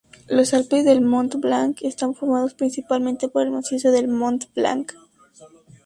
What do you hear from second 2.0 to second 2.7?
formados